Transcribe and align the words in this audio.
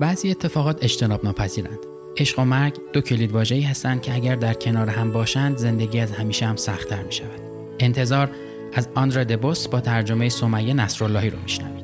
بعضی 0.00 0.30
اتفاقات 0.30 0.84
اجتناب 0.84 1.24
ناپذیرند. 1.24 1.78
عشق 2.16 2.38
و 2.38 2.44
مرگ 2.44 2.76
دو 2.92 3.00
کلید 3.00 3.32
واژه‌ای 3.32 3.62
هستند 3.62 4.02
که 4.02 4.14
اگر 4.14 4.36
در 4.36 4.54
کنار 4.54 4.88
هم 4.88 5.12
باشند 5.12 5.56
زندگی 5.56 6.00
از 6.00 6.12
همیشه 6.12 6.46
هم 6.46 6.56
سختتر 6.56 7.02
می 7.02 7.12
شود. 7.12 7.40
انتظار 7.78 8.30
از 8.72 8.88
آندرا 8.94 9.24
دبوس 9.24 9.68
با 9.68 9.80
ترجمه 9.80 10.28
سمیه 10.28 10.74
نصراللهی 10.74 11.30
رو 11.30 11.38
میشنوید. 11.42 11.77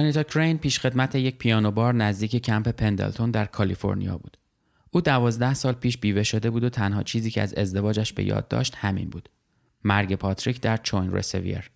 جانیتا 0.00 0.22
کرین 0.22 0.58
پیشخدمت 0.58 1.14
یک 1.14 1.38
پیانو 1.38 1.70
بار 1.70 1.94
نزدیک 1.94 2.36
کمپ 2.36 2.68
پندلتون 2.68 3.30
در 3.30 3.44
کالیفرنیا 3.44 4.18
بود. 4.18 4.36
او 4.90 5.00
دوازده 5.00 5.54
سال 5.54 5.72
پیش 5.72 5.98
بیوه 5.98 6.22
شده 6.22 6.50
بود 6.50 6.64
و 6.64 6.68
تنها 6.68 7.02
چیزی 7.02 7.30
که 7.30 7.42
از 7.42 7.54
ازدواجش 7.54 8.12
به 8.12 8.24
یاد 8.24 8.48
داشت 8.48 8.74
همین 8.76 9.10
بود. 9.10 9.28
مرگ 9.84 10.14
پاتریک 10.14 10.60
در 10.60 10.76
چوین 10.76 11.12
رسویر. 11.12 11.70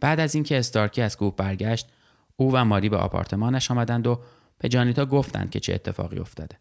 بعد 0.00 0.20
از 0.20 0.34
اینکه 0.34 0.58
استارکی 0.58 1.02
از 1.02 1.16
کوه 1.16 1.36
برگشت، 1.36 1.88
او 2.36 2.52
و 2.52 2.64
ماری 2.64 2.88
به 2.88 2.96
آپارتمانش 2.96 3.70
آمدند 3.70 4.06
و 4.06 4.20
به 4.58 4.68
جانیتا 4.68 5.06
گفتند 5.06 5.50
که 5.50 5.60
چه 5.60 5.74
اتفاقی 5.74 6.18
افتاده. 6.18 6.56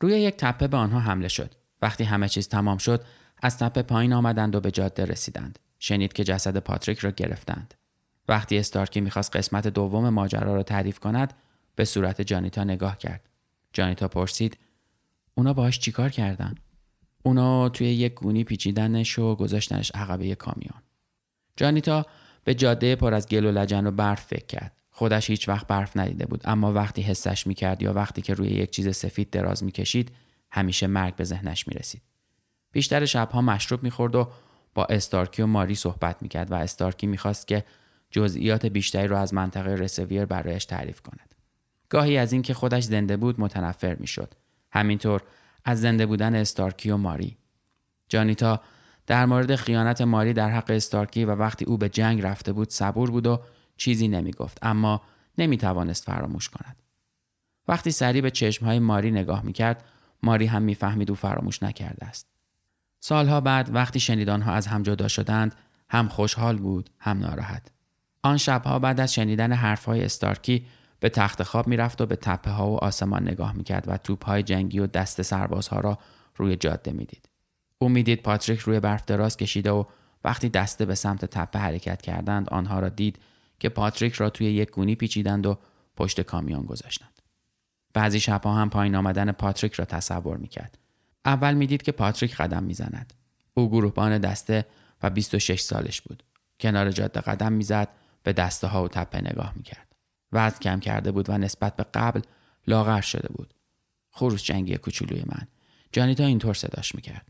روی 0.00 0.12
یک 0.20 0.34
تپه 0.36 0.68
به 0.68 0.76
آنها 0.76 1.00
حمله 1.00 1.28
شد. 1.28 1.54
وقتی 1.82 2.04
همه 2.04 2.28
چیز 2.28 2.48
تمام 2.48 2.78
شد، 2.78 3.04
از 3.42 3.58
تپه 3.58 3.82
پایین 3.82 4.12
آمدند 4.12 4.54
و 4.54 4.60
به 4.60 4.70
جاده 4.70 5.04
رسیدند. 5.04 5.58
شنید 5.78 6.12
که 6.12 6.24
جسد 6.24 6.58
پاتریک 6.58 6.98
را 6.98 7.10
گرفتند. 7.10 7.74
وقتی 8.28 8.58
استارکی 8.58 9.00
می‌خواست 9.00 9.36
قسمت 9.36 9.66
دوم 9.66 10.08
ماجرا 10.08 10.54
را 10.54 10.62
تعریف 10.62 10.98
کند 10.98 11.34
به 11.76 11.84
صورت 11.84 12.20
جانیتا 12.20 12.64
نگاه 12.64 12.98
کرد. 12.98 13.28
جانیتا 13.72 14.08
پرسید 14.08 14.58
اونا 15.34 15.52
باهاش 15.52 15.78
چیکار 15.78 16.10
کردن؟ 16.10 16.54
اونا 17.22 17.68
توی 17.68 17.86
یک 17.86 18.14
گونی 18.14 18.44
پیچیدنش 18.44 19.18
و 19.18 19.34
گذاشتنش 19.34 19.92
عقبه 19.94 20.34
کامیون. 20.34 20.82
جانیتا 21.56 22.06
به 22.44 22.54
جاده 22.54 22.96
پر 22.96 23.14
از 23.14 23.28
گل 23.28 23.44
و 23.44 23.50
لجن 23.50 23.86
و 23.86 23.90
برف 23.90 24.24
فکر 24.24 24.46
کرد. 24.46 24.72
خودش 24.90 25.30
هیچ 25.30 25.48
وقت 25.48 25.66
برف 25.66 25.96
ندیده 25.96 26.26
بود 26.26 26.40
اما 26.44 26.72
وقتی 26.72 27.02
حسش 27.02 27.46
می‌کرد 27.46 27.82
یا 27.82 27.92
وقتی 27.92 28.22
که 28.22 28.34
روی 28.34 28.48
یک 28.48 28.70
چیز 28.70 28.96
سفید 28.96 29.30
دراز 29.30 29.64
می‌کشید 29.64 30.12
همیشه 30.50 30.86
مرگ 30.86 31.16
به 31.16 31.24
ذهنش 31.24 31.68
می‌رسید. 31.68 32.02
بیشتر 32.72 33.04
شبها 33.04 33.40
مشروب 33.40 33.82
می‌خورد 33.82 34.14
و 34.14 34.30
با 34.74 34.84
استارکی 34.84 35.42
و 35.42 35.46
ماری 35.46 35.74
صحبت 35.74 36.22
می‌کرد 36.22 36.50
و 36.50 36.54
استارکی 36.54 37.06
می‌خواست 37.06 37.48
که 37.48 37.64
جزئیات 38.14 38.66
بیشتری 38.66 39.06
را 39.08 39.20
از 39.20 39.34
منطقه 39.34 39.74
رسویر 39.74 40.24
برایش 40.24 40.64
تعریف 40.64 41.00
کند. 41.00 41.34
گاهی 41.88 42.18
از 42.18 42.32
اینکه 42.32 42.54
خودش 42.54 42.84
زنده 42.84 43.16
بود 43.16 43.40
متنفر 43.40 43.94
می‌شد. 43.94 44.34
همینطور 44.72 45.22
از 45.64 45.80
زنده 45.80 46.06
بودن 46.06 46.34
استارکی 46.34 46.90
و 46.90 46.96
ماری. 46.96 47.36
جانیتا 48.08 48.60
در 49.06 49.26
مورد 49.26 49.56
خیانت 49.56 50.00
ماری 50.00 50.32
در 50.32 50.50
حق 50.50 50.70
استارکی 50.70 51.24
و 51.24 51.30
وقتی 51.30 51.64
او 51.64 51.78
به 51.78 51.88
جنگ 51.88 52.22
رفته 52.22 52.52
بود 52.52 52.70
صبور 52.70 53.10
بود 53.10 53.26
و 53.26 53.42
چیزی 53.76 54.08
نمی 54.08 54.32
گفت 54.32 54.58
اما 54.62 55.02
نمی 55.38 55.56
توانست 55.56 56.04
فراموش 56.04 56.48
کند. 56.48 56.82
وقتی 57.68 57.90
سری 57.90 58.20
به 58.20 58.30
چشمهای 58.30 58.78
ماری 58.78 59.10
نگاه 59.10 59.42
می 59.42 59.52
کرد 59.52 59.84
ماری 60.22 60.46
هم 60.46 60.62
می‌فهمید 60.62 61.10
او 61.10 61.16
فراموش 61.16 61.62
نکرده 61.62 62.06
است. 62.06 62.26
سالها 63.00 63.40
بعد 63.40 63.74
وقتی 63.74 64.00
شنیدانها 64.00 64.52
از 64.52 64.66
هم 64.66 64.82
جدا 64.82 65.08
شدند 65.08 65.54
هم 65.88 66.08
خوشحال 66.08 66.58
بود 66.58 66.90
هم 66.98 67.18
ناراحت. 67.18 67.73
آن 68.24 68.36
شبها 68.36 68.78
بعد 68.78 69.00
از 69.00 69.14
شنیدن 69.14 69.52
حرفهای 69.52 70.04
استارکی 70.04 70.66
به 71.00 71.08
تخت 71.08 71.42
خواب 71.42 71.66
می‌رفت 71.66 72.00
و 72.00 72.06
به 72.06 72.16
تپه 72.16 72.50
ها 72.50 72.70
و 72.70 72.84
آسمان 72.84 73.22
نگاه 73.22 73.52
می‌کرد 73.52 73.84
و 73.88 73.96
توپ 73.96 74.24
های 74.24 74.42
جنگی 74.42 74.78
و 74.78 74.86
دست 74.86 75.22
سربازها 75.22 75.80
را 75.80 75.98
روی 76.36 76.56
جاده 76.56 76.92
می‌دید. 76.92 77.28
او 77.78 77.88
می‌دید 77.88 78.22
پاتریک 78.22 78.60
روی 78.60 78.80
برف 78.80 79.04
دراز 79.04 79.36
کشیده 79.36 79.70
و 79.70 79.84
وقتی 80.24 80.48
دسته 80.48 80.84
به 80.84 80.94
سمت 80.94 81.24
تپه 81.24 81.58
حرکت 81.58 82.02
کردند 82.02 82.48
آنها 82.48 82.80
را 82.80 82.88
دید 82.88 83.18
که 83.58 83.68
پاتریک 83.68 84.14
را 84.14 84.30
توی 84.30 84.46
یک 84.46 84.70
گونی 84.70 84.94
پیچیدند 84.94 85.46
و 85.46 85.58
پشت 85.96 86.20
کامیون 86.20 86.62
گذاشتند. 86.62 87.22
بعضی 87.94 88.20
شبها 88.20 88.54
هم 88.54 88.70
پایین 88.70 88.96
آمدن 88.96 89.32
پاتریک 89.32 89.72
را 89.72 89.84
تصور 89.84 90.36
می‌کرد. 90.36 90.78
اول 91.24 91.54
می‌دید 91.54 91.82
که 91.82 91.92
پاتریک 91.92 92.36
قدم 92.36 92.62
می‌زند. 92.62 93.12
او 93.54 93.68
گروهبان 93.68 94.18
دسته 94.18 94.66
و 95.02 95.10
26 95.10 95.60
سالش 95.60 96.00
بود. 96.00 96.22
کنار 96.60 96.90
جاده 96.90 97.20
قدم 97.20 97.52
می‌زد 97.52 97.88
به 98.24 98.32
دسته 98.32 98.66
ها 98.66 98.84
و 98.84 98.88
تپه 98.88 99.20
نگاه 99.20 99.52
می‌کرد. 99.56 99.96
وزن 100.32 100.58
کم 100.58 100.80
کرده 100.80 101.12
بود 101.12 101.30
و 101.30 101.38
نسبت 101.38 101.76
به 101.76 101.86
قبل 101.94 102.20
لاغر 102.66 103.00
شده 103.00 103.28
بود. 103.28 103.54
خروس 104.10 104.42
جنگی 104.42 104.76
کوچولوی 104.76 105.22
من. 105.26 105.46
جانیتا 105.92 106.24
اینطور 106.24 106.54
صداش 106.54 106.94
می‌کرد. 106.94 107.26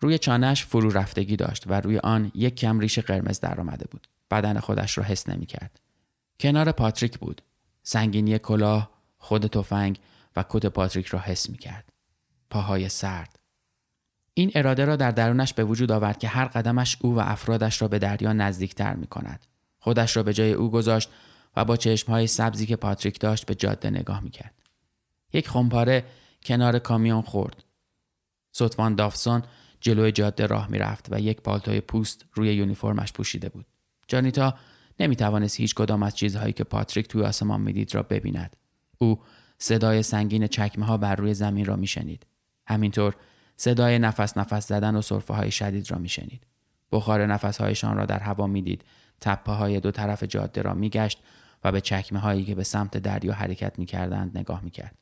روی 0.00 0.18
چانهش 0.18 0.64
فرو 0.64 0.90
رفتگی 0.90 1.36
داشت 1.36 1.64
و 1.66 1.72
روی 1.72 1.98
آن 1.98 2.32
یک 2.34 2.56
کم 2.56 2.78
ریش 2.78 2.98
قرمز 2.98 3.40
در 3.40 3.60
آمده 3.60 3.86
بود. 3.90 4.08
بدن 4.30 4.60
خودش 4.60 4.98
را 4.98 5.04
حس 5.04 5.28
نمی‌کرد. 5.28 5.80
کنار 6.40 6.72
پاتریک 6.72 7.18
بود. 7.18 7.42
سنگینی 7.82 8.38
کلاه، 8.38 8.90
خود 9.18 9.46
تفنگ 9.46 9.98
و 10.36 10.44
کت 10.48 10.66
پاتریک 10.66 11.06
را 11.06 11.18
حس 11.18 11.50
می‌کرد. 11.50 11.92
پاهای 12.50 12.88
سرد. 12.88 13.38
این 14.34 14.52
اراده 14.54 14.84
را 14.84 14.96
در 14.96 15.10
درونش 15.10 15.54
به 15.54 15.64
وجود 15.64 15.92
آورد 15.92 16.18
که 16.18 16.28
هر 16.28 16.44
قدمش 16.44 16.96
او 17.00 17.14
و 17.14 17.18
افرادش 17.18 17.82
را 17.82 17.88
به 17.88 17.98
دریا 17.98 18.32
نزدیکتر 18.32 18.94
می 18.94 19.06
کند. 19.06 19.46
خودش 19.80 20.16
را 20.16 20.22
به 20.22 20.32
جای 20.32 20.52
او 20.52 20.70
گذاشت 20.70 21.10
و 21.56 21.64
با 21.64 21.76
چشمهای 21.76 22.26
سبزی 22.26 22.66
که 22.66 22.76
پاتریک 22.76 23.20
داشت 23.20 23.46
به 23.46 23.54
جاده 23.54 23.90
نگاه 23.90 24.20
می‌کرد. 24.20 24.54
یک 25.32 25.48
خمپاره 25.48 26.04
کنار 26.44 26.78
کامیون 26.78 27.22
خورد. 27.22 27.64
سوتوان 28.52 28.94
دافسون 28.94 29.42
جلوی 29.80 30.12
جاده 30.12 30.46
راه 30.46 30.70
می‌رفت 30.70 31.06
و 31.10 31.20
یک 31.20 31.40
پالتوی 31.40 31.80
پوست 31.80 32.24
روی 32.32 32.54
یونیفرمش 32.54 33.12
پوشیده 33.12 33.48
بود. 33.48 33.66
جانیتا 34.08 34.54
نمی 35.00 35.16
توانست 35.16 35.60
هیچ 35.60 35.74
کدام 35.74 36.02
از 36.02 36.16
چیزهایی 36.16 36.52
که 36.52 36.64
پاتریک 36.64 37.08
توی 37.08 37.22
آسمان 37.22 37.60
می‌دید 37.60 37.94
را 37.94 38.02
ببیند. 38.02 38.56
او 38.98 39.20
صدای 39.58 40.02
سنگین 40.02 40.46
چکمه 40.46 40.86
ها 40.86 40.96
بر 40.96 41.14
روی 41.14 41.34
زمین 41.34 41.64
را 41.64 41.76
میشنید. 41.76 42.26
همینطور 42.66 43.16
صدای 43.56 43.98
نفس 43.98 44.36
نفس 44.36 44.68
زدن 44.68 44.96
و 44.96 45.02
صرفه 45.02 45.34
های 45.34 45.50
شدید 45.50 45.90
را 45.90 45.98
میشنید. 45.98 46.46
بخار 46.92 47.26
نفسهایشان 47.26 47.96
را 47.96 48.06
در 48.06 48.18
هوا 48.18 48.46
می‌دید 48.46 48.84
تپه 49.20 49.52
های 49.52 49.80
دو 49.80 49.90
طرف 49.90 50.24
جاده 50.24 50.62
را 50.62 50.74
میگشت 50.74 51.18
و 51.64 51.72
به 51.72 51.80
چکمه 51.80 52.18
هایی 52.18 52.44
که 52.44 52.54
به 52.54 52.64
سمت 52.64 52.98
دریا 52.98 53.32
حرکت 53.32 53.78
می‌کردند 53.78 54.38
نگاه 54.38 54.60
می‌کرد. 54.60 54.94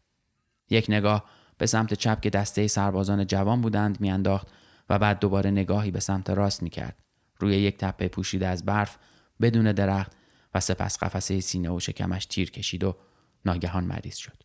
یک 0.70 0.86
نگاه 0.88 1.24
به 1.58 1.66
سمت 1.66 1.94
چپ 1.94 2.20
که 2.20 2.30
دسته 2.30 2.66
سربازان 2.66 3.26
جوان 3.26 3.60
بودند 3.60 4.00
میانداخت 4.00 4.48
و 4.90 4.98
بعد 4.98 5.18
دوباره 5.18 5.50
نگاهی 5.50 5.90
به 5.90 6.00
سمت 6.00 6.30
راست 6.30 6.62
می‌کرد. 6.62 6.96
روی 7.38 7.56
یک 7.56 7.76
تپه 7.76 8.08
پوشیده 8.08 8.46
از 8.46 8.64
برف 8.64 8.98
بدون 9.40 9.72
درخت 9.72 10.12
و 10.54 10.60
سپس 10.60 10.98
قفسه 10.98 11.40
سینه 11.40 11.70
و 11.70 11.80
شکمش 11.80 12.26
تیر 12.26 12.50
کشید 12.50 12.84
و 12.84 12.96
ناگهان 13.44 13.84
مریض 13.84 14.16
شد. 14.16 14.42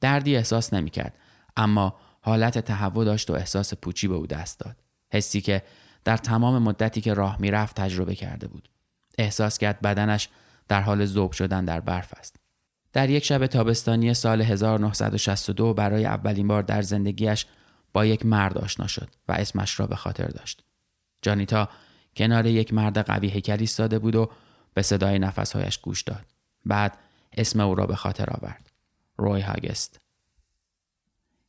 دردی 0.00 0.36
احساس 0.36 0.74
نمی‌کرد 0.74 1.18
اما 1.56 1.96
حالت 2.20 2.58
تهوع 2.58 3.04
داشت 3.04 3.30
و 3.30 3.32
احساس 3.32 3.74
پوچی 3.74 4.08
به 4.08 4.14
او 4.14 4.26
دست 4.26 4.60
داد 4.60 4.76
حسی 5.12 5.40
که 5.40 5.62
در 6.04 6.16
تمام 6.16 6.62
مدتی 6.62 7.00
که 7.00 7.14
راه 7.14 7.36
می‌رفت 7.40 7.76
تجربه 7.76 8.14
کرده 8.14 8.48
بود 8.48 8.68
احساس 9.18 9.58
کرد 9.58 9.80
بدنش 9.80 10.28
در 10.68 10.80
حال 10.80 11.04
ذوب 11.04 11.32
شدن 11.32 11.64
در 11.64 11.80
برف 11.80 12.14
است 12.16 12.36
در 12.92 13.10
یک 13.10 13.24
شب 13.24 13.46
تابستانی 13.46 14.14
سال 14.14 14.42
1962 14.42 15.74
برای 15.74 16.06
اولین 16.06 16.48
بار 16.48 16.62
در 16.62 16.82
زندگیش 16.82 17.46
با 17.92 18.06
یک 18.06 18.26
مرد 18.26 18.58
آشنا 18.58 18.86
شد 18.86 19.08
و 19.28 19.32
اسمش 19.32 19.80
را 19.80 19.86
به 19.86 19.96
خاطر 19.96 20.26
داشت. 20.26 20.64
جانیتا 21.22 21.68
کنار 22.16 22.46
یک 22.46 22.74
مرد 22.74 22.98
قوی 22.98 23.28
هیکل 23.28 23.56
ایستاده 23.60 23.98
بود 23.98 24.16
و 24.16 24.30
به 24.74 24.82
صدای 24.82 25.18
نفسهایش 25.18 25.78
گوش 25.78 26.02
داد. 26.02 26.24
بعد 26.66 26.98
اسم 27.32 27.60
او 27.60 27.74
را 27.74 27.86
به 27.86 27.96
خاطر 27.96 28.30
آورد. 28.30 28.70
روی 29.16 29.40
هاگست. 29.40 30.00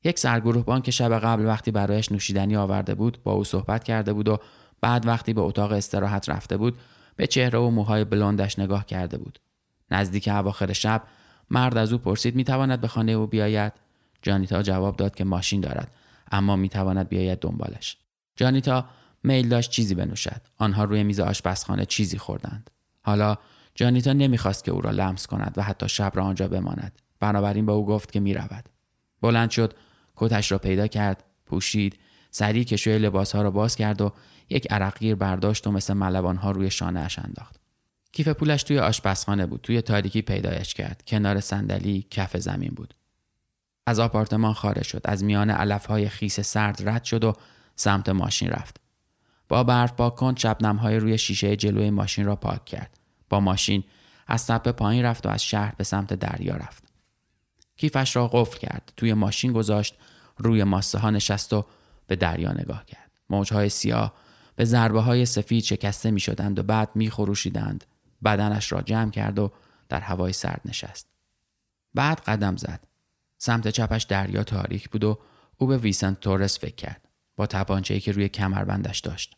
یک 0.04 0.20
سرگروهبان 0.20 0.82
که 0.82 0.92
شب 0.92 1.20
قبل 1.20 1.46
وقتی 1.46 1.72
برایش 1.72 2.12
نوشیدنی 2.12 2.56
آورده 2.56 2.96
بود 2.96 3.24
با 3.24 3.32
او 3.32 3.44
صحبت 3.44 3.84
کرده 3.84 4.14
بود 4.14 4.30
و 4.30 4.38
بعد 4.82 5.08
وقتی 5.08 5.34
به 5.34 5.42
اتاق 5.42 5.72
استراحت 5.72 6.30
رفته 6.30 6.58
بود 6.58 6.78
به 7.16 7.28
چهره 7.28 7.60
و 7.60 7.70
موهای 7.70 8.04
بلندش 8.04 8.60
نگاه 8.60 8.86
کرده 8.86 9.18
بود. 9.18 9.40
نزدیک 9.92 10.28
اواخر 10.28 10.74
شب 10.74 11.04
مرد 11.50 11.78
از 11.78 11.94
او 11.94 11.98
پرسید 11.98 12.36
می‌تواند 12.36 12.82
به 12.82 12.88
خانه 12.88 13.12
او 13.12 13.28
بیاید؟ 13.28 13.74
جانیتا 14.22 14.62
جواب 14.62 14.96
داد 14.96 15.16
که 15.16 15.24
ماشین 15.24 15.62
دارد 15.62 15.92
اما 16.32 16.56
می‌تواند 16.56 17.10
بیاید 17.10 17.40
دنبالش. 17.40 17.98
جانیتا 18.36 18.86
میل 19.24 19.50
داشت 19.50 19.72
چیزی 19.72 19.96
بنوشد. 19.96 20.42
آنها 20.58 20.84
روی 20.84 21.04
میز 21.04 21.20
آشپزخانه 21.20 21.86
چیزی 21.86 22.18
خوردند. 22.18 22.70
حالا 23.02 23.38
جانیتا 23.76 24.14
نمی‌خواست 24.14 24.64
که 24.64 24.72
او 24.72 24.82
را 24.82 24.92
لمس 24.92 25.28
کند 25.28 25.54
و 25.58 25.62
حتی 25.62 25.90
شب 25.90 26.12
را 26.16 26.24
آنجا 26.24 26.48
بماند. 26.48 27.02
بنابراین 27.20 27.66
به 27.66 27.72
او 27.72 27.86
گفت 27.86 28.12
که 28.12 28.20
می‌رود. 28.20 28.70
بلند 29.22 29.50
شد 29.50 29.74
کتش 30.20 30.52
را 30.52 30.58
پیدا 30.58 30.88
کرد 30.88 31.24
پوشید 31.46 32.00
سریع 32.32 32.64
کشوی 32.64 32.98
لباسها 32.98 33.42
را 33.42 33.52
باز 33.52 33.76
کرد 33.76 34.02
و 34.02 34.14
یک 34.50 34.72
عرقگیر 34.72 35.16
برداشت 35.16 35.68
و 35.68 35.72
مثل 35.72 35.94
ملوانها 35.94 36.52
روی 36.52 36.72
شانه 36.72 37.00
اش 37.00 37.20
انداخت. 37.20 37.60
کیف 38.12 38.28
پولش 38.28 38.64
توی 38.64 38.80
آشپزخانه 38.80 39.46
بود 39.46 39.62
توی 39.62 39.82
تاریکی 39.82 40.22
پیدایش 40.22 40.74
کرد. 40.74 41.04
کنار 41.08 41.40
صندلی 41.40 42.08
کف 42.12 42.38
زمین 42.38 42.72
بود. 42.76 42.94
از 43.86 44.00
آپارتمان 44.00 44.54
خارج 44.54 44.84
شد. 44.84 45.02
از 45.06 45.24
میان 45.24 45.50
علفهای 45.50 46.10
خیس 46.10 46.40
سرد 46.40 46.90
رد 46.90 47.04
شد 47.04 47.24
و 47.24 47.34
سمت 47.76 48.10
ماشین 48.10 48.50
رفت. 48.50 48.78
با 49.48 49.64
برف 49.64 49.94
پاک 49.94 50.16
کن 50.16 50.36
های 50.78 50.98
روی 50.98 51.18
شیشه 51.18 51.56
جلوی 51.56 51.90
ماشین 51.90 52.26
را 52.26 52.36
پاک 52.36 52.66
کرد. 52.66 53.00
با 53.30 53.40
ماشین 53.40 53.84
از 54.28 54.48
تپه 54.48 54.72
پایین 54.72 55.06
رفت 55.06 55.26
و 55.26 55.30
از 55.30 55.44
شهر 55.44 55.74
به 55.78 55.84
سمت 55.84 56.14
دریا 56.14 56.56
رفت. 56.56 56.84
کیفش 57.76 58.16
را 58.16 58.28
قفل 58.28 58.58
کرد. 58.58 58.94
توی 58.98 59.14
ماشین 59.14 59.54
گذاشت 59.54 59.96
روی 60.40 60.64
ماسه 60.64 61.00
ها 61.00 61.10
نشست 61.10 61.54
و 61.54 61.66
به 62.08 62.16
دریا 62.16 62.54
نگاه 62.54 62.86
کرد 62.86 63.12
موجهای 63.30 63.70
سیاه 63.70 64.14
به 64.56 64.66
ضربه 64.66 65.02
های 65.02 65.26
سفید 65.26 65.64
شکسته 65.64 66.12
می 66.12 66.20
شدند 66.20 66.60
و 66.60 66.64
بعد 66.64 66.90
می 66.96 67.10
خروشیدند 67.10 67.86
بدنش 68.24 68.72
را 68.72 68.82
جمع 68.82 69.12
کرد 69.12 69.40
و 69.40 69.52
در 69.90 70.00
هوای 70.00 70.34
سرد 70.34 70.62
نشست. 70.66 71.08
بعد 71.94 72.20
قدم 72.20 72.58
زد. 72.58 72.80
سمت 73.38 73.68
چپش 73.68 74.04
دریا 74.04 74.44
تاریک 74.44 74.90
بود 74.90 75.04
و 75.04 75.20
او 75.58 75.68
به 75.68 75.78
ویسنت 75.78 76.20
تورس 76.20 76.60
فکر 76.60 76.76
کرد 76.76 77.08
با 77.36 77.48
تپانچه‌ای 77.48 78.00
که 78.00 78.12
روی 78.12 78.30
کمربندش 78.30 79.00
داشت. 79.00 79.36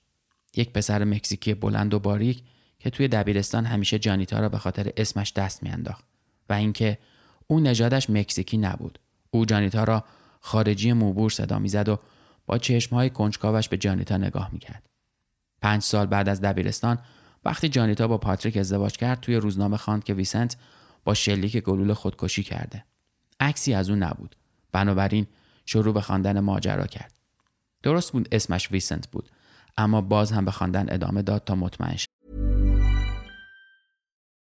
یک 0.56 0.74
پسر 0.74 1.04
مکزیکی 1.04 1.54
بلند 1.54 1.94
و 1.94 2.00
باریک 2.00 2.44
که 2.80 2.90
توی 2.90 3.08
دبیرستان 3.08 3.66
همیشه 3.66 4.00
جانیتا 4.00 4.40
را 4.40 4.50
به 4.50 4.58
خاطر 4.58 4.92
اسمش 4.98 5.34
دست 5.34 5.64
میانداخت 5.64 6.06
و 6.50 6.54
اینکه 6.54 6.98
او 7.48 7.60
نژادش 7.60 8.10
مکزیکی 8.10 8.58
نبود. 8.58 9.00
او 9.32 9.46
جانیتا 9.46 9.84
را 9.84 10.04
خارجی 10.42 10.94
موبور 10.94 11.30
صدا 11.30 11.60
می‌زد 11.60 11.90
و 11.90 12.00
با 12.46 12.58
چشمهای 12.58 13.10
کنجکاوش 13.10 13.70
به 13.70 13.78
جانیتا 13.78 14.18
نگاه 14.18 14.50
می‌کرد. 14.54 14.90
پنج 15.62 15.82
سال 15.82 16.06
بعد 16.06 16.30
از 16.30 16.42
دبیرستان 16.42 16.98
وقتی 17.46 17.70
جانیتا 17.70 18.08
با 18.08 18.18
پاتریک 18.18 18.58
ازدواج 18.58 18.98
کرد 18.98 19.20
توی 19.20 19.36
روزنامه 19.36 19.78
خواند 19.78 20.04
که 20.04 20.14
ویسنت 20.14 20.58
با 21.04 21.14
شلیک 21.14 21.58
گلول 21.58 21.94
خودکشی 21.94 22.44
کرده. 22.44 22.86
عکسی 23.40 23.74
از 23.74 23.90
اون 23.90 24.04
نبود. 24.04 24.36
بنابراین 24.72 25.28
شروع 25.66 25.94
به 25.94 26.02
خواندن 26.02 26.40
ماجرا 26.40 26.88
کرد. 26.88 27.14
درست 27.84 28.12
بود 28.12 28.28
اسمش 28.32 28.72
ویسنت 28.72 29.08
بود 29.08 29.30
اما 29.78 30.02
باز 30.02 30.32
هم 30.32 30.46
به 30.46 30.52
خواندن 30.52 30.86
ادامه 30.90 31.22
داد 31.22 31.44
تا 31.44 31.56
مطمئن 31.56 31.96
شد 31.96 32.08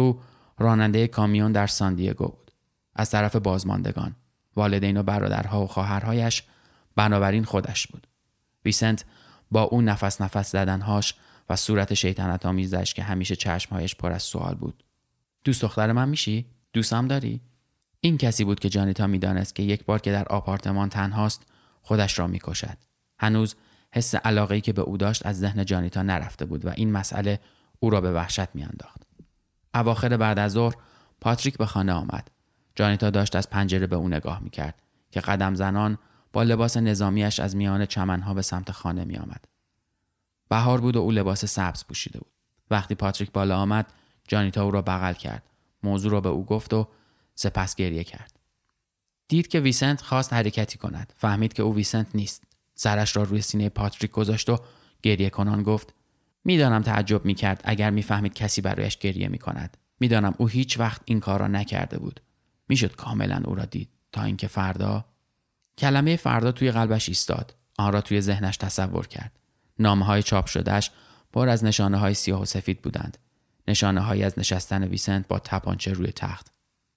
Oh. 0.00 0.16
راننده 0.58 1.06
کامیون 1.06 1.52
در 1.52 1.66
ساندیگو 1.66 2.28
بود. 2.28 2.50
از 2.94 3.10
طرف 3.10 3.36
بازماندگان 3.36 4.16
والدین 4.56 4.96
و 4.96 5.02
برادرها 5.02 5.64
و 5.64 5.66
خواهرهایش 5.66 6.42
بنابراین 6.96 7.44
خودش 7.44 7.86
بود. 7.86 8.06
ویسنت 8.64 9.04
با 9.50 9.62
اون 9.62 9.84
نفس 9.84 10.20
نفس 10.20 10.52
زدنهاش 10.52 11.14
و 11.48 11.56
صورت 11.56 11.94
شیطنت 11.94 12.46
آمیزش 12.46 12.94
که 12.94 13.02
همیشه 13.02 13.36
چشمهایش 13.36 13.94
پر 13.94 14.12
از 14.12 14.22
سوال 14.22 14.54
بود. 14.54 14.84
دوست 15.44 15.62
دختر 15.62 15.92
من 15.92 16.08
میشی؟ 16.08 16.46
دوستم 16.72 17.08
داری؟ 17.08 17.40
این 18.00 18.18
کسی 18.18 18.44
بود 18.44 18.60
که 18.60 18.68
جانیتا 18.68 19.06
می‌دانست 19.06 19.54
که 19.54 19.62
یک 19.62 19.84
بار 19.84 19.98
که 19.98 20.12
در 20.12 20.28
آپارتمان 20.28 20.88
تنهاست 20.88 21.42
خودش 21.82 22.18
را 22.18 22.26
می‌کشد. 22.26 22.76
هنوز 23.18 23.54
حس 23.92 24.14
علاقه 24.14 24.60
که 24.60 24.72
به 24.72 24.82
او 24.82 24.96
داشت 24.96 25.26
از 25.26 25.38
ذهن 25.38 25.64
جانیتا 25.64 26.02
نرفته 26.02 26.44
بود 26.44 26.64
و 26.64 26.70
این 26.76 26.92
مسئله 26.92 27.40
او 27.80 27.90
را 27.90 28.00
به 28.00 28.12
وحشت 28.12 28.54
میانداخت. 28.54 29.09
اواخر 29.74 30.16
بعد 30.16 30.38
از 30.38 30.52
ظهر 30.52 30.74
پاتریک 31.20 31.58
به 31.58 31.66
خانه 31.66 31.92
آمد. 31.92 32.30
جانیتا 32.74 33.10
داشت 33.10 33.36
از 33.36 33.50
پنجره 33.50 33.86
به 33.86 33.96
او 33.96 34.08
نگاه 34.08 34.40
می‌کرد 34.40 34.82
که 35.10 35.20
قدم 35.20 35.54
زنان 35.54 35.98
با 36.32 36.42
لباس 36.42 36.76
نظامیش 36.76 37.40
از 37.40 37.56
میان 37.56 37.86
چمنها 37.86 38.34
به 38.34 38.42
سمت 38.42 38.70
خانه 38.70 39.04
می 39.04 39.16
آمد. 39.16 39.44
بهار 40.48 40.80
بود 40.80 40.96
و 40.96 41.00
او 41.00 41.10
لباس 41.10 41.44
سبز 41.44 41.84
پوشیده 41.84 42.18
بود. 42.18 42.32
وقتی 42.70 42.94
پاتریک 42.94 43.32
بالا 43.32 43.58
آمد 43.58 43.92
جانیتا 44.28 44.64
او 44.64 44.70
را 44.70 44.82
بغل 44.82 45.12
کرد. 45.12 45.42
موضوع 45.82 46.12
را 46.12 46.20
به 46.20 46.28
او 46.28 46.44
گفت 46.44 46.74
و 46.74 46.88
سپس 47.34 47.74
گریه 47.74 48.04
کرد. 48.04 48.32
دید 49.28 49.48
که 49.48 49.60
ویسنت 49.60 50.02
خواست 50.02 50.32
حرکتی 50.32 50.78
کند. 50.78 51.12
فهمید 51.16 51.52
که 51.52 51.62
او 51.62 51.74
ویسنت 51.74 52.06
نیست. 52.14 52.42
سرش 52.74 53.16
را 53.16 53.22
روی 53.22 53.40
سینه 53.40 53.68
پاتریک 53.68 54.10
گذاشت 54.10 54.48
و 54.48 54.58
گریه 55.02 55.30
کنان 55.30 55.62
گفت 55.62 55.94
می‌دانم 56.44 56.82
تعجب 56.82 57.24
می‌کرد 57.24 57.60
اگر 57.64 57.90
می‌فهمید 57.90 58.34
کسی 58.34 58.60
برایش 58.60 58.98
گریه 58.98 59.28
می‌کند. 59.28 59.76
می‌دانم 60.00 60.34
او 60.38 60.48
هیچ 60.48 60.78
وقت 60.78 61.02
این 61.04 61.20
کار 61.20 61.40
را 61.40 61.48
نکرده 61.48 61.98
بود. 61.98 62.20
می‌شد 62.68 62.96
کاملا 62.96 63.42
او 63.44 63.54
را 63.54 63.64
دید 63.64 63.88
تا 64.12 64.22
اینکه 64.22 64.46
فردا 64.46 65.04
کلمه 65.78 66.16
فردا 66.16 66.52
توی 66.52 66.70
قلبش 66.70 67.08
ایستاد. 67.08 67.54
آن 67.78 67.92
را 67.92 68.00
توی 68.00 68.20
ذهنش 68.20 68.56
تصور 68.56 69.06
کرد. 69.06 69.38
نامه 69.78 70.04
های 70.04 70.22
چاپ 70.22 70.46
شدهش 70.46 70.90
پر 71.32 71.48
از 71.48 71.64
نشانه 71.64 71.96
های 71.96 72.14
سیاه 72.14 72.42
و 72.42 72.44
سفید 72.44 72.82
بودند. 72.82 73.18
نشانه 73.68 74.00
های 74.00 74.22
از 74.22 74.38
نشستن 74.38 74.84
ویسنت 74.84 75.28
با 75.28 75.38
تپانچه 75.38 75.92
روی 75.92 76.12
تخت. 76.12 76.52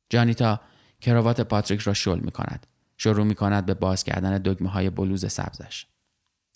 جانیتا 0.09 0.59
کراوات 1.01 1.41
پاتریک 1.41 1.79
را 1.79 1.93
شل 1.93 2.19
می 2.19 2.31
کند 2.31 2.67
شروع 2.97 3.25
می 3.25 3.35
کند 3.35 3.65
به 3.65 3.73
باز 3.73 4.03
کردن 4.03 4.37
دگمه 4.37 4.69
های 4.69 4.89
بلوز 4.89 5.31
سبزش. 5.31 5.85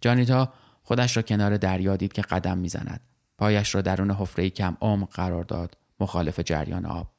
جانیتا 0.01 0.53
خودش 0.87 1.17
را 1.17 1.23
کنار 1.23 1.57
دریا 1.57 1.95
دید 1.95 2.13
که 2.13 2.21
قدم 2.21 2.57
می‌زند. 2.57 3.01
پایش 3.37 3.75
را 3.75 3.81
درون 3.81 4.11
حفره 4.11 4.49
کم 4.49 4.77
عمق 4.81 5.09
قرار 5.09 5.43
داد 5.43 5.77
مخالف 5.99 6.39
جریان 6.39 6.85
آب. 6.85 7.11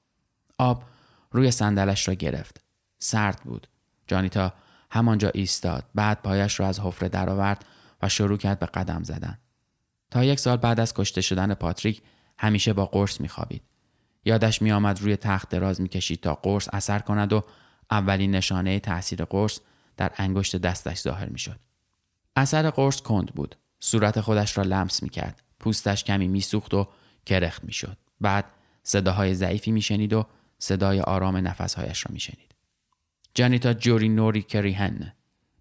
آب 0.59 0.83
روی 1.31 1.51
صندلش 1.51 2.09
را 2.09 2.15
گرفت. 2.15 2.65
سرد 2.99 3.41
بود. 3.45 3.67
جانیتا 4.07 4.53
همانجا 4.91 5.31
ایستاد. 5.35 5.85
بعد 5.95 6.23
پایش 6.23 6.61
را 6.61 6.69
از 6.69 6.81
حفره 6.81 7.09
درآورد 7.09 7.65
و 8.03 8.09
شروع 8.09 8.39
کرد 8.39 8.59
به 8.59 8.67
قدم 8.67 9.03
زدن. 9.03 9.39
تا 10.11 10.25
یک 10.25 10.41
سال 10.41 10.57
بعد 10.57 10.81
از 10.81 10.95
کشته 10.95 11.21
شدن 11.21 11.55
پاتریک 11.55 12.03
همیشه 12.39 12.73
با 12.73 12.87
قرص 12.87 13.21
میخوابید. 13.21 13.63
یادش 14.25 14.63
میآمد 14.63 15.03
روی 15.03 15.17
تخت 15.17 15.49
دراز 15.49 15.81
می‌کشید 15.81 16.21
تا 16.21 16.35
قرص 16.35 16.69
اثر 16.73 16.99
کند 16.99 17.33
و 17.33 17.45
اولین 17.91 18.31
نشانه 18.31 18.81
تاثیر 18.81 19.25
قرص 19.25 19.61
در 19.97 20.13
انگشت 20.17 20.57
دستش 20.57 21.01
ظاهر 21.01 21.29
می‌شد. 21.29 21.61
اثر 22.37 22.71
قرص 22.71 23.01
کند 23.01 23.27
بود. 23.35 23.55
صورت 23.81 24.21
خودش 24.21 24.59
را 24.59 24.65
لمس 24.65 25.03
می‌کرد. 25.03 25.43
پوستش 25.61 26.05
کمی 26.05 26.29
میسوخت 26.29 26.75
و 26.75 26.89
کرخت 27.27 27.65
می‌شد. 27.65 27.97
بعد 28.21 28.45
صداهای 28.83 29.35
ضعیفی 29.35 29.71
میشنید 29.71 30.13
و 30.13 30.27
صدای 30.59 31.01
آرام 31.01 31.37
نفسهایش 31.37 32.07
را 32.07 32.13
میشنید. 32.13 32.55
جانیتا 33.35 33.75
جوری 33.75 34.09
نوری 34.09 34.43
کریهن 34.43 35.13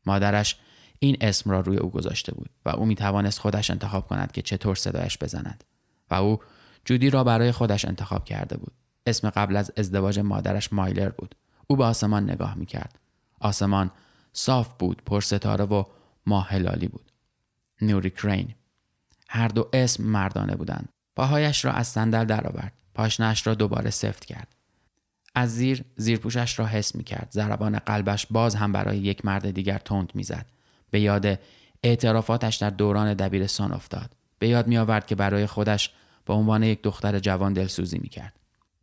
مادرش 0.05 0.55
این 0.99 1.17
اسم 1.21 1.51
را 1.51 1.59
روی 1.59 1.77
او 1.77 1.89
گذاشته 1.89 2.33
بود 2.33 2.49
و 2.65 2.69
او 2.69 2.85
می 2.85 2.95
توانست 2.95 3.39
خودش 3.39 3.71
انتخاب 3.71 4.07
کند 4.07 4.31
که 4.31 4.41
چطور 4.41 4.75
صدایش 4.75 5.17
بزند. 5.17 5.63
و 6.11 6.15
او 6.15 6.39
جودی 6.85 7.09
را 7.09 7.23
برای 7.23 7.51
خودش 7.51 7.85
انتخاب 7.85 8.25
کرده 8.25 8.57
بود. 8.57 8.73
اسم 9.05 9.29
قبل 9.29 9.55
از 9.55 9.71
ازدواج 9.77 10.19
مادرش 10.19 10.73
مایلر 10.73 11.09
بود. 11.09 11.35
او 11.67 11.75
به 11.75 11.83
آسمان 11.83 12.23
نگاه 12.29 12.55
می 12.55 12.65
کرد 12.65 12.99
آسمان 13.39 13.91
صاف 14.33 14.73
بود 14.79 15.01
پر 15.05 15.21
ستاره 15.21 15.65
و 15.65 15.83
ماه 16.27 16.49
هلالی 16.49 16.87
بود. 16.87 17.11
نوری 17.81 18.09
کرین. 18.09 18.55
هر 19.29 19.47
دو 19.47 19.69
اسم 19.73 20.03
مردانه 20.03 20.55
بودند. 20.55 20.89
پاهایش 21.15 21.65
را 21.65 21.71
از 21.71 21.87
صندل 21.87 22.25
درآورد. 22.25 22.73
پاشنش 22.93 23.47
را 23.47 23.53
دوباره 23.53 23.89
سفت 23.89 24.25
کرد. 24.25 24.47
از 25.35 25.55
زیر 25.55 25.83
زیرپوشش 25.95 26.59
را 26.59 26.65
حس 26.65 26.95
می 26.95 27.03
کرد 27.03 27.27
ضربان 27.31 27.79
قلبش 27.79 28.27
باز 28.29 28.55
هم 28.55 28.71
برای 28.71 28.97
یک 28.97 29.25
مرد 29.25 29.51
دیگر 29.51 29.77
تند 29.77 30.11
می‌زد. 30.15 30.45
به 30.91 30.99
یاد 30.99 31.39
اعترافاتش 31.83 32.55
در 32.55 32.69
دوران 32.69 33.13
دبیرستان 33.13 33.71
افتاد. 33.71 34.11
به 34.39 34.47
یاد 34.47 34.67
می 34.67 34.77
آورد 34.77 35.05
که 35.05 35.15
برای 35.15 35.45
خودش 35.45 35.91
به 36.25 36.33
عنوان 36.33 36.63
یک 36.63 36.81
دختر 36.81 37.19
جوان 37.19 37.53
دلسوزی 37.53 37.99
می 37.99 38.09
کرد 38.09 38.33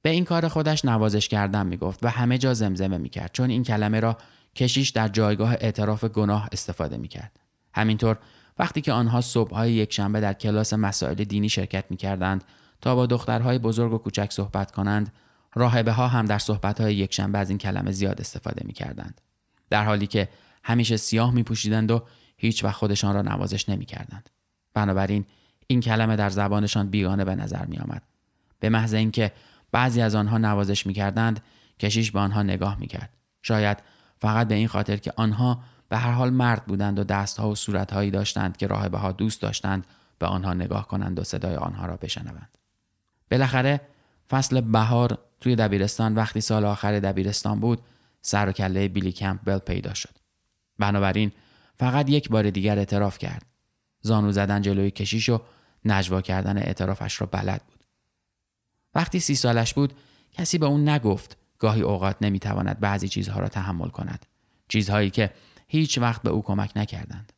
به 0.02 0.10
این 0.10 0.24
کار 0.24 0.48
خودش 0.48 0.84
نوازش 0.84 1.28
کردن 1.28 1.66
می 1.66 1.76
گفت 1.76 2.04
و 2.04 2.08
همه 2.08 2.38
جا 2.38 2.54
زمزمه 2.54 2.98
می 2.98 3.08
کرد 3.08 3.30
چون 3.32 3.50
این 3.50 3.62
کلمه 3.62 4.00
را 4.00 4.16
کشیش 4.56 4.90
در 4.90 5.08
جایگاه 5.08 5.52
اعتراف 5.52 6.04
گناه 6.04 6.48
استفاده 6.52 6.96
می 6.96 7.08
کرد 7.08 7.40
همینطور 7.74 8.18
وقتی 8.58 8.80
که 8.80 8.92
آنها 8.92 9.20
صبحهای 9.20 9.72
یک 9.72 9.92
شنبه 9.92 10.20
در 10.20 10.32
کلاس 10.32 10.72
مسائل 10.72 11.24
دینی 11.24 11.48
شرکت 11.48 11.84
می 11.90 11.96
کردند 11.96 12.44
تا 12.80 12.94
با 12.94 13.06
دخترهای 13.06 13.58
بزرگ 13.58 13.92
و 13.92 13.98
کوچک 13.98 14.32
صحبت 14.32 14.70
کنند 14.70 15.12
راهبه 15.54 15.92
ها 15.92 16.08
هم 16.08 16.26
در 16.26 16.38
صحبت 16.38 16.80
های 16.80 16.94
یک 16.94 17.14
شنبه 17.14 17.38
از 17.38 17.48
این 17.48 17.58
کلمه 17.58 17.92
زیاد 17.92 18.20
استفاده 18.20 18.62
می 18.64 18.72
کردند. 18.72 19.20
در 19.70 19.84
حالی 19.84 20.06
که 20.06 20.28
همیشه 20.64 20.96
سیاه 20.96 21.34
می 21.34 21.42
پوشیدند 21.42 21.90
و 21.90 22.02
هیچ 22.36 22.64
وقت 22.64 22.76
خودشان 22.76 23.14
را 23.14 23.22
نوازش 23.22 23.68
نمی 23.68 23.84
کردند. 23.84 24.30
بنابراین 24.74 25.24
این 25.66 25.80
کلمه 25.80 26.16
در 26.16 26.30
زبانشان 26.30 26.90
بیگانه 26.90 27.24
به 27.24 27.34
نظر 27.34 27.64
می 27.64 27.78
آمد. 27.78 28.02
به 28.60 28.68
محض 28.68 28.94
اینکه 28.94 29.32
بعضی 29.72 30.00
از 30.00 30.14
آنها 30.14 30.38
نوازش 30.38 30.86
می 30.86 30.94
کردند 30.94 31.40
کشیش 31.80 32.10
به 32.10 32.20
آنها 32.20 32.42
نگاه 32.42 32.78
می 32.80 32.86
کرد. 32.86 33.10
شاید 33.42 33.78
فقط 34.24 34.48
به 34.48 34.54
این 34.54 34.68
خاطر 34.68 34.96
که 34.96 35.12
آنها 35.16 35.62
به 35.88 35.96
هر 35.96 36.10
حال 36.10 36.30
مرد 36.30 36.64
بودند 36.64 36.98
و 36.98 37.04
دستها 37.04 37.50
و 37.50 37.54
صورتهایی 37.54 38.10
داشتند 38.10 38.56
که 38.56 38.66
راهبه 38.66 38.98
ها 38.98 39.12
دوست 39.12 39.42
داشتند 39.42 39.86
به 40.18 40.26
آنها 40.26 40.54
نگاه 40.54 40.88
کنند 40.88 41.18
و 41.18 41.24
صدای 41.24 41.56
آنها 41.56 41.86
را 41.86 41.96
بشنوند. 41.96 42.58
بالاخره 43.30 43.80
فصل 44.30 44.60
بهار 44.60 45.18
توی 45.40 45.56
دبیرستان 45.56 46.14
وقتی 46.14 46.40
سال 46.40 46.64
آخر 46.64 47.00
دبیرستان 47.00 47.60
بود 47.60 47.82
سر 48.22 48.48
و 48.48 48.52
کله 48.52 48.88
بیلی 48.88 49.12
کمپبل 49.12 49.58
پیدا 49.58 49.94
شد. 49.94 50.14
بنابراین 50.78 51.32
فقط 51.78 52.10
یک 52.10 52.28
بار 52.28 52.50
دیگر 52.50 52.78
اعتراف 52.78 53.18
کرد. 53.18 53.46
زانو 54.00 54.32
زدن 54.32 54.62
جلوی 54.62 54.90
کشیش 54.90 55.28
و 55.28 55.40
نجوا 55.84 56.20
کردن 56.20 56.58
اعترافش 56.58 57.20
را 57.20 57.26
بلد 57.26 57.62
بود. 57.66 57.84
وقتی 58.94 59.20
سی 59.20 59.34
سالش 59.34 59.74
بود 59.74 59.92
کسی 60.32 60.58
به 60.58 60.66
اون 60.66 60.88
نگفت 60.88 61.36
گاهی 61.58 61.82
اوقات 61.82 62.16
نمی‌تواند 62.20 62.80
بعضی 62.80 63.08
چیزها 63.08 63.40
را 63.40 63.48
تحمل 63.48 63.88
کند. 63.88 64.26
چیزهایی 64.68 65.10
که 65.10 65.30
هیچ 65.68 65.98
وقت 65.98 66.22
به 66.22 66.30
او 66.30 66.42
کمک 66.42 66.72
نکردند. 66.76 67.32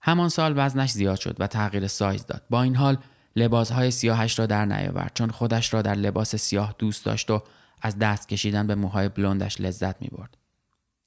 همان 0.00 0.28
سال 0.28 0.54
وزنش 0.56 0.90
زیاد 0.90 1.18
شد 1.18 1.36
و 1.38 1.46
تغییر 1.46 1.86
سایز 1.86 2.26
داد. 2.26 2.42
با 2.50 2.62
این 2.62 2.76
حال 2.76 2.98
لباسهای 3.36 3.90
سیاهش 3.90 4.38
را 4.38 4.46
در 4.46 4.64
نیاورد 4.64 5.12
چون 5.14 5.30
خودش 5.30 5.74
را 5.74 5.82
در 5.82 5.94
لباس 5.94 6.36
سیاه 6.36 6.74
دوست 6.78 7.04
داشت 7.04 7.30
و 7.30 7.42
از 7.82 7.98
دست 7.98 8.28
کشیدن 8.28 8.66
به 8.66 8.74
موهای 8.74 9.08
بلندش 9.08 9.60
لذت 9.60 10.02
می 10.02 10.08
برد. 10.08 10.36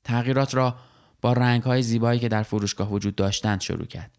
تغییرات 0.04 0.56
را 0.56 0.76
با 1.22 1.34
رنگهای 1.34 1.84
زیبایی 1.84 2.20
که 2.20 2.30
در 2.30 2.44
فروشگاه 2.44 2.92
وجود 2.92 3.16
داشتند 3.16 3.62
شروع 3.62 3.86
کرد. 3.86 4.12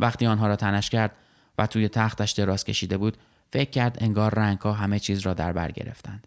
وقتی 0.00 0.26
آنها 0.26 0.46
را 0.46 0.56
تنش 0.56 0.90
کرد 0.90 1.12
و 1.58 1.66
توی 1.66 1.88
تختش 1.88 2.32
دراز 2.32 2.64
کشیده 2.64 2.96
بود 2.96 3.16
فکر 3.52 3.70
کرد 3.70 3.96
انگار 4.00 4.34
رنگها 4.34 4.72
همه 4.72 4.98
چیز 4.98 5.20
را 5.20 5.34
در 5.34 5.52
بر 5.52 5.70
گرفتند. 5.70 6.26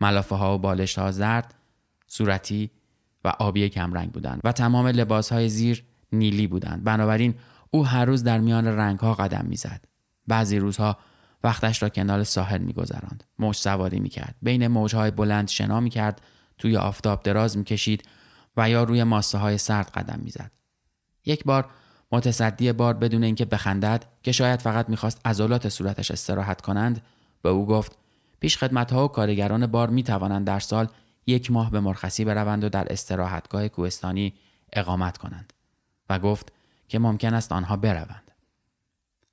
ملافه 0.00 0.36
ها 0.36 0.54
و 0.54 0.58
بالش 0.58 0.98
ها 0.98 1.10
زرد، 1.10 1.54
صورتی 2.06 2.70
و 3.24 3.28
آبی 3.28 3.68
کمرنگ 3.68 4.12
بودند 4.12 4.40
و 4.44 4.52
تمام 4.52 4.86
لباس 4.86 5.32
های 5.32 5.48
زیر 5.48 5.84
نیلی 6.12 6.46
بودند. 6.46 6.84
بنابراین 6.84 7.34
او 7.70 7.86
هر 7.86 8.04
روز 8.04 8.24
در 8.24 8.38
میان 8.38 8.66
رنگ 8.66 8.98
ها 8.98 9.14
قدم 9.14 9.44
می‌زد. 9.48 9.84
بعضی 10.26 10.58
روزها 10.58 10.98
وقتش 11.44 11.82
را 11.82 11.88
کنار 11.88 12.24
ساحل 12.24 12.58
میگذراند 12.58 13.24
موج 13.38 13.56
سواری 13.56 14.00
می‌کرد 14.00 14.34
بین 14.42 14.66
موجهای 14.66 15.10
بلند 15.10 15.48
شنا 15.48 15.80
می‌کرد 15.80 16.20
توی 16.58 16.76
آفتاب 16.76 17.22
دراز 17.22 17.56
می‌کشید 17.56 18.02
و 18.56 18.70
یا 18.70 18.82
روی 18.82 19.04
ماسه 19.04 19.38
های 19.38 19.58
سرد 19.58 19.90
قدم 19.90 20.20
می‌زد 20.22 20.50
یک 21.26 21.44
بار 21.44 21.70
متصدی 22.12 22.72
بار 22.72 22.94
بدون 22.94 23.24
اینکه 23.24 23.44
بخندد 23.44 24.04
که 24.22 24.32
شاید 24.32 24.60
فقط 24.60 24.88
می‌خواست 24.88 25.20
عضلات 25.24 25.68
صورتش 25.68 26.10
استراحت 26.10 26.60
کنند 26.60 27.02
به 27.42 27.48
او 27.48 27.66
گفت 27.66 27.98
پیش 28.40 28.58
خدمت 28.58 28.92
ها 28.92 29.04
و 29.04 29.08
کارگران 29.08 29.66
بار 29.66 29.90
می 29.90 30.02
توانند 30.02 30.46
در 30.46 30.60
سال 30.60 30.88
یک 31.26 31.50
ماه 31.50 31.70
به 31.70 31.80
مرخصی 31.80 32.24
بروند 32.24 32.64
و 32.64 32.68
در 32.68 32.92
استراحتگاه 32.92 33.68
کوهستانی 33.68 34.34
اقامت 34.72 35.18
کنند 35.18 35.52
و 36.10 36.18
گفت 36.18 36.52
که 36.88 36.98
ممکن 36.98 37.34
است 37.34 37.52
آنها 37.52 37.76
بروند. 37.76 38.30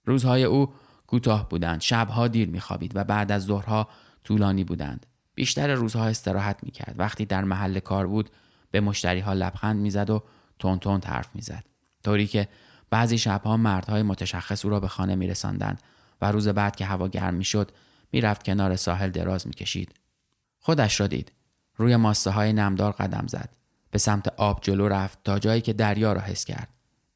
روزهای 0.05 0.43
او 0.43 0.73
کوتاه 1.07 1.49
بودند 1.49 1.81
شبها 1.81 2.27
دیر 2.27 2.49
میخوابید 2.49 2.95
و 2.95 3.03
بعد 3.03 3.31
از 3.31 3.45
ظهرها 3.45 3.87
طولانی 4.23 4.63
بودند. 4.63 5.05
بیشتر 5.35 5.73
روزها 5.73 6.05
استراحت 6.05 6.63
می‌کرد. 6.63 6.95
وقتی 6.97 7.25
در 7.25 7.43
محل 7.43 7.79
کار 7.79 8.07
بود 8.07 8.29
به 8.71 8.81
مشتری 8.81 9.19
ها 9.19 9.33
لبخند 9.33 9.79
می‌زد 9.81 10.09
و 10.09 10.23
تون 10.59 10.79
تون 10.79 11.01
حرف 11.05 11.35
می‌زد. 11.35 11.63
طوری 12.03 12.27
که 12.27 12.47
بعضی 12.89 13.17
شبها 13.17 13.57
مردهای 13.57 14.03
متشخص 14.03 14.65
او 14.65 14.71
را 14.71 14.79
به 14.79 14.87
خانه 14.87 15.15
میرساندند 15.15 15.81
و 16.21 16.31
روز 16.31 16.47
بعد 16.47 16.75
که 16.75 16.85
هوا 16.85 17.07
گرم 17.07 17.33
می‌شد 17.33 17.71
می‌رفت 18.15 18.43
کنار 18.43 18.75
ساحل 18.75 19.09
دراز 19.09 19.47
می‌کشید. 19.47 19.95
خودش 20.59 20.99
را 20.99 21.07
دید. 21.07 21.31
روی 21.75 21.95
ماسه 21.95 22.31
های 22.31 22.53
نمدار 22.53 22.91
قدم 22.91 23.27
زد. 23.27 23.49
به 23.91 23.97
سمت 23.97 24.27
آب 24.27 24.59
جلو 24.61 24.87
رفت 24.87 25.19
تا 25.23 25.39
جایی 25.39 25.61
که 25.61 25.73
دریا 25.73 26.13
را 26.13 26.21
حس 26.21 26.45
کرد. 26.45 26.69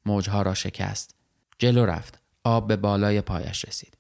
موجها 0.06 0.42
را 0.42 0.54
شکست. 0.54 1.16
جلو 1.60 1.86
رفت. 1.86 2.20
آب 2.44 2.68
به 2.68 2.76
بالای 2.76 3.22
پایش 3.22 3.66
رسید. 3.66 3.98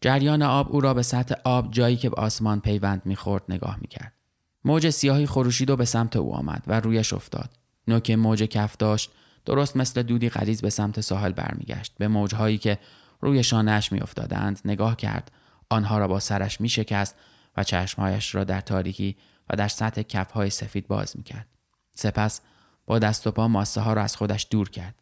جریان 0.00 0.42
آب 0.42 0.72
او 0.72 0.80
را 0.80 0.94
به 0.94 1.02
سطح 1.02 1.34
آب 1.44 1.70
جایی 1.70 1.96
که 1.96 2.10
به 2.10 2.16
آسمان 2.16 2.60
پیوند 2.60 3.02
می‌خورد 3.04 3.42
نگاه 3.48 3.78
می‌کرد. 3.80 4.12
موج 4.64 4.90
سیاهی 4.90 5.26
خروشید 5.26 5.70
و 5.70 5.76
به 5.76 5.84
سمت 5.84 6.16
او 6.16 6.34
آمد 6.34 6.64
و 6.66 6.80
رویش 6.80 7.12
افتاد. 7.12 7.50
نوک 7.88 8.10
موج 8.10 8.42
کف 8.42 8.76
داشت 8.76 9.10
درست 9.44 9.76
مثل 9.76 10.02
دودی 10.02 10.28
غلیظ 10.28 10.60
به 10.60 10.70
سمت 10.70 11.00
ساحل 11.00 11.32
برمیگشت. 11.32 11.94
به 11.98 12.08
موجهایی 12.08 12.58
که 12.58 12.78
روی 13.20 13.42
شانهاش 13.42 13.92
میافتادند 13.92 14.60
نگاه 14.64 14.96
کرد. 14.96 15.30
آنها 15.70 15.98
را 15.98 16.08
با 16.08 16.20
سرش 16.20 16.60
میشکست 16.60 17.16
و 17.56 17.64
چشمهایش 17.64 18.34
را 18.34 18.44
در 18.44 18.60
تاریکی 18.60 19.16
و 19.50 19.56
در 19.56 19.68
سطح 19.68 20.02
کفهای 20.02 20.50
سفید 20.50 20.86
باز 20.86 21.16
می‌کرد. 21.16 21.48
سپس 21.94 22.40
با 22.86 22.98
دست 22.98 23.26
و 23.26 23.30
پا 23.30 23.48
ماسه 23.48 23.80
ها 23.80 23.92
را 23.92 24.02
از 24.02 24.16
خودش 24.16 24.46
دور 24.50 24.70
کرد. 24.70 24.94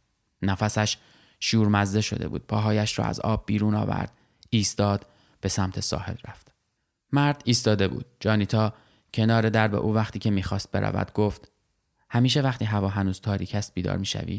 نفسش 0.42 0.96
شورمزده 1.40 2.00
شده 2.00 2.28
بود. 2.28 2.46
پاهایش 2.46 2.98
را 2.98 3.04
از 3.04 3.20
آب 3.20 3.46
بیرون 3.46 3.74
آورد. 3.74 4.12
ایستاد 4.50 5.06
به 5.40 5.48
سمت 5.48 5.80
ساحل 5.80 6.14
رفت. 6.28 6.52
مرد 7.12 7.42
ایستاده 7.44 7.88
بود. 7.88 8.06
جانیتا 8.20 8.74
کنار 9.14 9.50
درب 9.50 9.74
او 9.74 9.94
وقتی 9.94 10.18
که 10.18 10.30
می‌خواست 10.30 10.70
برود 10.70 11.12
گفت 11.12 11.50
همیشه 12.10 12.40
وقتی 12.40 12.64
هوا 12.64 12.88
هنوز 12.88 13.20
تاریک 13.20 13.54
است 13.54 13.74
بیدار 13.74 13.96
می‌شوی؟ 13.96 14.38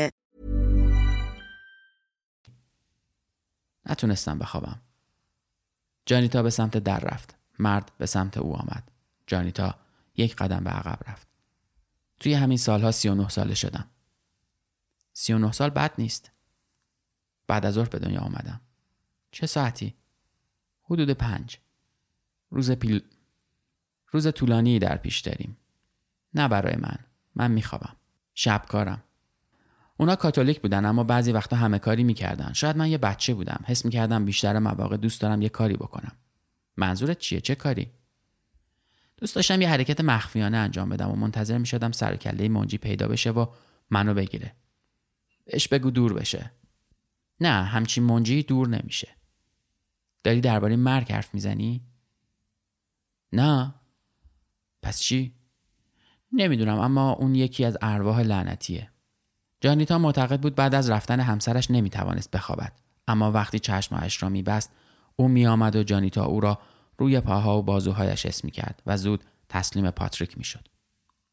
نتونستم 3.85 4.39
بخوابم. 4.39 4.81
جانیتا 6.05 6.43
به 6.43 6.49
سمت 6.49 6.77
در 6.77 6.99
رفت. 6.99 7.35
مرد 7.59 7.91
به 7.97 8.05
سمت 8.05 8.37
او 8.37 8.55
آمد. 8.55 8.91
جانیتا 9.27 9.75
یک 10.15 10.35
قدم 10.35 10.63
به 10.63 10.69
عقب 10.69 10.99
رفت. 11.09 11.27
توی 12.19 12.33
همین 12.33 12.57
سالها 12.57 12.91
39 12.91 13.29
ساله 13.29 13.53
شدم. 13.53 13.87
39 15.13 15.51
سال 15.51 15.69
بد 15.69 15.93
نیست. 15.97 16.31
بعد 17.47 17.65
از 17.65 17.73
ظهر 17.73 17.89
به 17.89 17.99
دنیا 17.99 18.19
آمدم. 18.19 18.61
چه 19.31 19.47
ساعتی؟ 19.47 19.95
حدود 20.83 21.09
پنج. 21.09 21.57
روز 22.49 22.71
پیل... 22.71 23.01
روز 24.07 24.27
طولانی 24.27 24.79
در 24.79 24.97
پیش 24.97 25.19
داریم. 25.19 25.57
نه 26.33 26.47
برای 26.47 26.75
من. 26.75 26.97
من 27.35 27.51
میخوابم. 27.51 27.95
شبکارم. 28.33 29.03
اونا 29.97 30.15
کاتولیک 30.15 30.61
بودن 30.61 30.85
اما 30.85 31.03
بعضی 31.03 31.31
وقتا 31.31 31.55
همه 31.55 31.79
کاری 31.79 32.03
می‌کردن. 32.03 32.53
شاید 32.53 32.77
من 32.77 32.89
یه 32.89 32.97
بچه 32.97 33.33
بودم. 33.33 33.63
حس 33.67 33.85
می‌کردم 33.85 34.25
بیشتر 34.25 34.59
مواقع 34.59 34.97
دوست 34.97 35.21
دارم 35.21 35.41
یه 35.41 35.49
کاری 35.49 35.73
بکنم. 35.73 36.11
منظورت 36.77 37.19
چیه؟ 37.19 37.41
چه 37.41 37.55
کاری؟ 37.55 37.91
دوست 39.17 39.35
داشتم 39.35 39.61
یه 39.61 39.69
حرکت 39.69 40.01
مخفیانه 40.01 40.57
انجام 40.57 40.89
بدم 40.89 41.09
و 41.09 41.15
منتظر 41.15 41.57
می‌شدم 41.57 41.91
سر 41.91 42.15
کله 42.15 42.49
منجی 42.49 42.77
پیدا 42.77 43.07
بشه 43.07 43.31
و 43.31 43.45
منو 43.89 44.13
بگیره. 44.13 44.55
بهش 45.45 45.67
بگو 45.67 45.91
دور 45.91 46.13
بشه. 46.13 46.51
نه 47.39 47.63
همچین 47.63 48.03
منجی 48.03 48.43
دور 48.43 48.67
نمیشه. 48.67 49.07
داری 50.23 50.41
درباره 50.41 50.75
مرگ 50.75 51.11
حرف 51.11 51.33
می‌زنی؟ 51.33 51.81
نه 53.33 53.73
پس 54.81 54.99
چی؟ 54.99 55.35
نمی‌دونم 56.31 56.79
اما 56.79 57.11
اون 57.11 57.35
یکی 57.35 57.65
از 57.65 57.77
ارواح 57.81 58.21
لعنتیه. 58.21 58.90
جانیتا 59.61 59.97
معتقد 59.97 60.41
بود 60.41 60.55
بعد 60.55 60.75
از 60.75 60.89
رفتن 60.89 61.19
همسرش 61.19 61.71
نمی‌توانست 61.71 62.31
بخوابد. 62.31 62.71
اما 63.07 63.31
وقتی 63.31 63.59
چشمهایش 63.59 64.23
را 64.23 64.29
میبست 64.29 64.71
او 65.15 65.27
میآمد 65.27 65.75
و 65.75 65.83
جانیتا 65.83 66.25
او 66.25 66.39
را 66.39 66.59
روی 66.97 67.19
پاها 67.19 67.59
و 67.59 67.63
بازوهایش 67.63 68.25
اسم 68.25 68.49
کرد 68.49 68.81
و 68.85 68.97
زود 68.97 69.23
تسلیم 69.49 69.91
پاتریک 69.91 70.37
می‌شد. 70.37 70.67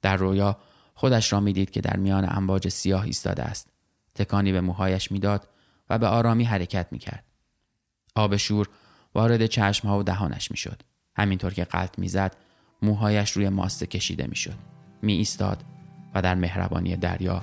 در 0.02 0.16
رویا 0.16 0.58
خودش 0.94 1.32
را 1.32 1.40
می‌دید 1.40 1.70
که 1.70 1.80
در 1.80 1.96
میان 1.96 2.36
امواج 2.36 2.68
سیاه 2.68 3.04
ایستاده 3.04 3.42
است. 3.42 3.68
تکانی 4.14 4.52
به 4.52 4.60
موهایش 4.60 5.12
می‌داد 5.12 5.48
و 5.90 5.98
به 5.98 6.06
آرامی 6.06 6.44
حرکت 6.44 6.86
می‌کرد. 6.90 7.24
آب 8.14 8.36
شور 8.36 8.68
وارد 9.14 9.46
چشمها 9.46 9.98
و 9.98 10.02
دهانش 10.02 10.50
می‌شد. 10.50 10.82
همینطور 11.16 11.54
که 11.54 11.64
قلط 11.64 11.98
می‌زد 11.98 12.36
موهایش 12.82 13.30
روی 13.30 13.48
ماسته 13.48 13.86
کشیده 13.86 14.26
می‌شد. 14.26 14.58
می 15.02 15.12
ایستاد 15.12 15.64
و 16.14 16.22
در 16.22 16.34
مهربانی 16.34 16.96
دریا 16.96 17.42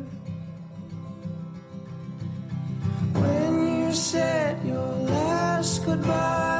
goodbye. 5.85 6.50